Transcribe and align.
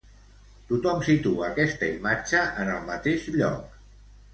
Tothom 0.71 1.03
situa 1.11 1.45
aquesta 1.49 1.93
imatge 2.01 2.43
en 2.67 2.77
el 2.79 2.85
mateix 2.93 3.33
lloc? 3.41 3.83